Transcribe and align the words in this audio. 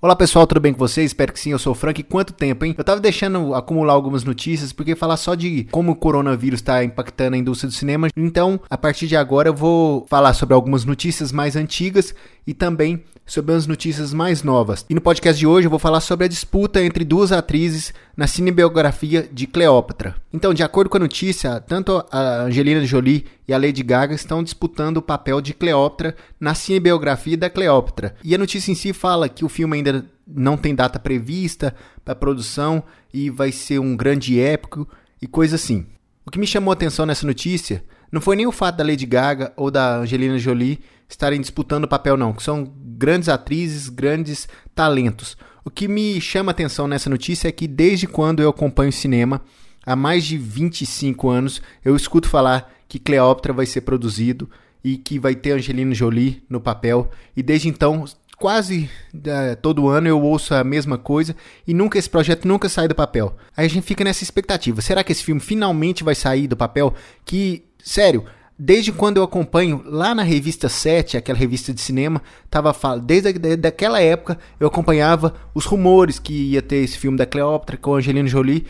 Olá 0.00 0.14
pessoal, 0.14 0.46
tudo 0.46 0.60
bem 0.60 0.72
com 0.72 0.78
vocês? 0.78 1.10
Espero 1.10 1.32
que 1.32 1.40
sim, 1.40 1.50
eu 1.50 1.58
sou 1.58 1.72
o 1.72 1.74
Frank. 1.74 2.04
Quanto 2.04 2.32
tempo, 2.32 2.64
hein? 2.64 2.72
Eu 2.78 2.84
tava 2.84 3.00
deixando 3.00 3.52
acumular 3.52 3.94
algumas 3.94 4.22
notícias, 4.22 4.72
porque 4.72 4.94
falar 4.94 5.16
só 5.16 5.34
de 5.34 5.64
como 5.72 5.90
o 5.90 5.96
coronavírus 5.96 6.62
tá 6.62 6.84
impactando 6.84 7.34
a 7.34 7.38
indústria 7.38 7.68
do 7.68 7.74
cinema. 7.74 8.06
Então, 8.16 8.60
a 8.70 8.78
partir 8.78 9.08
de 9.08 9.16
agora, 9.16 9.48
eu 9.48 9.54
vou 9.54 10.06
falar 10.08 10.34
sobre 10.34 10.54
algumas 10.54 10.84
notícias 10.84 11.32
mais 11.32 11.56
antigas 11.56 12.14
e 12.46 12.54
também 12.54 13.02
sobre 13.26 13.52
as 13.54 13.66
notícias 13.66 14.14
mais 14.14 14.44
novas. 14.44 14.86
E 14.88 14.94
no 14.94 15.00
podcast 15.00 15.36
de 15.36 15.48
hoje 15.48 15.66
eu 15.66 15.70
vou 15.70 15.80
falar 15.80 16.00
sobre 16.00 16.26
a 16.26 16.28
disputa 16.28 16.80
entre 16.80 17.04
duas 17.04 17.32
atrizes 17.32 17.92
na 18.18 18.26
cinebiografia 18.26 19.28
de 19.32 19.46
Cleópatra. 19.46 20.16
Então, 20.32 20.52
de 20.52 20.64
acordo 20.64 20.90
com 20.90 20.96
a 20.96 21.00
notícia, 21.00 21.60
tanto 21.60 22.04
a 22.10 22.42
Angelina 22.42 22.84
Jolie 22.84 23.24
e 23.46 23.54
a 23.54 23.56
Lady 23.56 23.80
Gaga 23.80 24.12
estão 24.12 24.42
disputando 24.42 24.96
o 24.96 25.02
papel 25.02 25.40
de 25.40 25.54
Cleópatra 25.54 26.16
na 26.40 26.52
cinebiografia 26.52 27.36
da 27.36 27.48
Cleópatra. 27.48 28.16
E 28.24 28.34
a 28.34 28.38
notícia 28.38 28.72
em 28.72 28.74
si 28.74 28.92
fala 28.92 29.28
que 29.28 29.44
o 29.44 29.48
filme 29.48 29.76
ainda 29.76 30.04
não 30.26 30.56
tem 30.56 30.74
data 30.74 30.98
prevista 30.98 31.72
para 32.04 32.16
produção 32.16 32.82
e 33.14 33.30
vai 33.30 33.52
ser 33.52 33.78
um 33.78 33.96
grande 33.96 34.40
épico 34.40 34.88
e 35.22 35.28
coisa 35.28 35.54
assim. 35.54 35.86
O 36.26 36.30
que 36.32 36.40
me 36.40 36.46
chamou 36.46 36.72
a 36.72 36.74
atenção 36.74 37.06
nessa 37.06 37.24
notícia 37.24 37.84
não 38.10 38.20
foi 38.20 38.34
nem 38.34 38.48
o 38.48 38.52
fato 38.52 38.78
da 38.78 38.84
Lady 38.84 39.06
Gaga 39.06 39.52
ou 39.56 39.70
da 39.70 39.98
Angelina 39.98 40.38
Jolie 40.38 40.80
estarem 41.08 41.40
disputando 41.40 41.84
o 41.84 41.88
papel, 41.88 42.16
não, 42.16 42.32
que 42.32 42.42
são 42.42 42.68
grandes 42.98 43.28
atrizes, 43.28 43.88
grandes 43.88 44.48
talentos. 44.74 45.36
O 45.68 45.70
que 45.70 45.86
me 45.86 46.18
chama 46.18 46.50
atenção 46.50 46.88
nessa 46.88 47.10
notícia 47.10 47.46
é 47.46 47.52
que 47.52 47.68
desde 47.68 48.06
quando 48.06 48.40
eu 48.40 48.48
acompanho 48.48 48.90
cinema, 48.90 49.42
há 49.84 49.94
mais 49.94 50.24
de 50.24 50.38
25 50.38 51.28
anos, 51.28 51.60
eu 51.84 51.94
escuto 51.94 52.26
falar 52.26 52.72
que 52.88 52.98
Cleópatra 52.98 53.52
vai 53.52 53.66
ser 53.66 53.82
produzido 53.82 54.48
e 54.82 54.96
que 54.96 55.18
vai 55.18 55.34
ter 55.34 55.50
Angelina 55.50 55.94
Jolie 55.94 56.42
no 56.48 56.58
papel, 56.58 57.10
e 57.36 57.42
desde 57.42 57.68
então 57.68 58.06
quase 58.38 58.88
é, 59.26 59.56
todo 59.56 59.90
ano 59.90 60.08
eu 60.08 60.22
ouço 60.22 60.54
a 60.54 60.64
mesma 60.64 60.96
coisa 60.96 61.36
e 61.66 61.74
nunca 61.74 61.98
esse 61.98 62.08
projeto 62.08 62.48
nunca 62.48 62.66
sai 62.70 62.88
do 62.88 62.94
papel. 62.94 63.36
Aí 63.54 63.66
a 63.66 63.68
gente 63.68 63.84
fica 63.84 64.02
nessa 64.02 64.24
expectativa. 64.24 64.80
Será 64.80 65.04
que 65.04 65.12
esse 65.12 65.22
filme 65.22 65.40
finalmente 65.40 66.02
vai 66.02 66.14
sair 66.14 66.48
do 66.48 66.56
papel? 66.56 66.94
Que, 67.26 67.62
sério, 67.84 68.24
desde 68.58 68.90
quando 68.90 69.18
eu 69.18 69.22
acompanho 69.22 69.82
lá 69.86 70.14
na 70.14 70.22
revista 70.22 70.68
7, 70.68 71.16
aquela 71.16 71.38
revista 71.38 71.72
de 71.72 71.80
cinema, 71.80 72.20
tava 72.50 72.74
desde 72.98 73.32
daquela 73.56 74.00
época 74.00 74.38
eu 74.58 74.66
acompanhava 74.66 75.34
os 75.54 75.64
rumores 75.64 76.18
que 76.18 76.52
ia 76.52 76.62
ter 76.62 76.78
esse 76.78 76.98
filme 76.98 77.16
da 77.16 77.24
Cleópatra 77.24 77.76
com 77.76 77.94
a 77.94 77.98
Angelina 77.98 78.28
Jolie. 78.28 78.66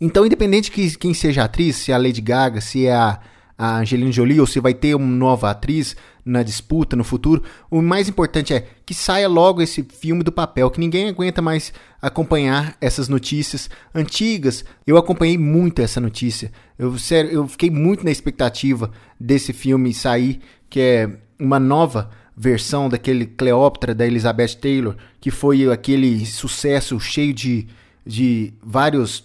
Então, 0.00 0.26
independente 0.26 0.70
de 0.70 0.98
quem 0.98 1.14
seja 1.14 1.42
a 1.42 1.44
atriz, 1.44 1.76
se 1.76 1.92
é 1.92 1.94
a 1.94 1.98
Lady 1.98 2.20
Gaga, 2.20 2.60
se 2.60 2.86
é 2.86 2.94
a 2.94 3.20
a 3.58 3.78
Angelina 3.78 4.12
Jolie 4.12 4.40
ou 4.40 4.46
se 4.46 4.60
vai 4.60 4.72
ter 4.72 4.94
uma 4.94 5.04
nova 5.04 5.50
atriz 5.50 5.96
na 6.24 6.44
disputa 6.44 6.94
no 6.94 7.02
futuro. 7.02 7.42
O 7.68 7.82
mais 7.82 8.08
importante 8.08 8.54
é 8.54 8.68
que 8.86 8.94
saia 8.94 9.28
logo 9.28 9.60
esse 9.60 9.82
filme 9.82 10.22
do 10.22 10.30
papel, 10.30 10.70
que 10.70 10.78
ninguém 10.78 11.08
aguenta 11.08 11.42
mais 11.42 11.72
acompanhar 12.00 12.76
essas 12.80 13.08
notícias 13.08 13.68
antigas. 13.92 14.64
Eu 14.86 14.96
acompanhei 14.96 15.36
muito 15.36 15.82
essa 15.82 16.00
notícia. 16.00 16.52
Eu, 16.78 16.96
sério, 16.98 17.32
eu 17.32 17.48
fiquei 17.48 17.68
muito 17.68 18.04
na 18.04 18.12
expectativa 18.12 18.92
desse 19.18 19.52
filme 19.52 19.92
sair, 19.92 20.40
que 20.70 20.78
é 20.78 21.10
uma 21.36 21.58
nova 21.58 22.10
versão 22.36 22.88
daquele 22.88 23.26
Cleópatra 23.26 23.92
da 23.92 24.06
Elizabeth 24.06 24.54
Taylor, 24.60 24.94
que 25.20 25.32
foi 25.32 25.68
aquele 25.72 26.24
sucesso 26.24 27.00
cheio 27.00 27.34
de, 27.34 27.66
de 28.06 28.52
vários 28.62 29.24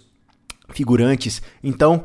figurantes. 0.70 1.40
Então, 1.62 2.04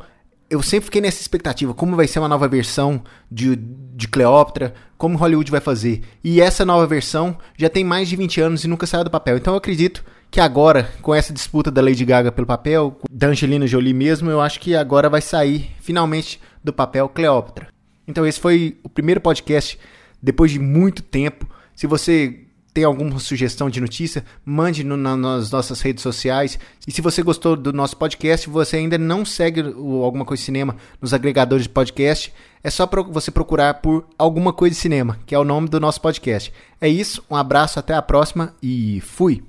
eu 0.49 0.63
sempre 0.63 0.85
fiquei 0.85 1.01
nessa 1.01 1.21
expectativa, 1.21 1.73
como 1.73 1.95
vai 1.95 2.07
ser 2.07 2.19
uma 2.19 2.27
nova 2.27 2.47
versão 2.47 3.03
de, 3.31 3.55
de 3.55 4.07
Cleópatra, 4.07 4.73
como 4.97 5.17
Hollywood 5.17 5.51
vai 5.51 5.61
fazer. 5.61 6.01
E 6.23 6.41
essa 6.41 6.65
nova 6.65 6.87
versão 6.87 7.37
já 7.57 7.69
tem 7.69 7.83
mais 7.83 8.09
de 8.09 8.15
20 8.15 8.41
anos 8.41 8.63
e 8.63 8.67
nunca 8.67 8.87
saiu 8.87 9.03
do 9.03 9.11
papel. 9.11 9.37
Então 9.37 9.53
eu 9.53 9.57
acredito 9.57 10.03
que 10.31 10.39
agora, 10.39 10.91
com 11.01 11.13
essa 11.13 11.31
disputa 11.31 11.69
da 11.69 11.81
Lady 11.81 12.03
Gaga 12.03 12.31
pelo 12.31 12.47
papel, 12.47 12.99
da 13.09 13.27
Angelina 13.27 13.67
Jolie 13.67 13.93
mesmo, 13.93 14.29
eu 14.29 14.41
acho 14.41 14.59
que 14.59 14.75
agora 14.75 15.09
vai 15.09 15.21
sair 15.21 15.71
finalmente 15.79 16.41
do 16.63 16.73
papel 16.73 17.07
Cleópatra. 17.09 17.67
Então 18.07 18.25
esse 18.25 18.39
foi 18.39 18.77
o 18.83 18.89
primeiro 18.89 19.21
podcast 19.21 19.77
depois 20.21 20.51
de 20.51 20.59
muito 20.59 21.03
tempo. 21.03 21.47
Se 21.75 21.85
você 21.85 22.45
tem 22.73 22.83
alguma 22.83 23.19
sugestão 23.19 23.69
de 23.69 23.81
notícia, 23.81 24.23
mande 24.45 24.83
no, 24.83 24.95
na, 24.95 25.15
nas 25.15 25.51
nossas 25.51 25.81
redes 25.81 26.03
sociais. 26.03 26.59
E 26.87 26.91
se 26.91 27.01
você 27.01 27.21
gostou 27.21 27.55
do 27.55 27.73
nosso 27.73 27.97
podcast, 27.97 28.49
você 28.49 28.77
ainda 28.77 28.97
não 28.97 29.25
segue 29.25 29.61
o 29.61 30.03
Alguma 30.03 30.25
Coisa 30.25 30.41
de 30.41 30.45
Cinema 30.45 30.75
nos 31.01 31.13
agregadores 31.13 31.63
de 31.63 31.69
podcast, 31.69 32.33
é 32.63 32.69
só 32.69 32.85
pro, 32.85 33.03
você 33.03 33.31
procurar 33.31 33.75
por 33.75 34.05
Alguma 34.17 34.53
Coisa 34.53 34.75
de 34.75 34.81
Cinema, 34.81 35.19
que 35.25 35.33
é 35.33 35.39
o 35.39 35.43
nome 35.43 35.67
do 35.67 35.79
nosso 35.79 36.01
podcast. 36.01 36.53
É 36.79 36.87
isso, 36.87 37.23
um 37.29 37.35
abraço, 37.35 37.79
até 37.79 37.93
a 37.93 38.01
próxima 38.01 38.53
e 38.61 39.01
fui! 39.01 39.48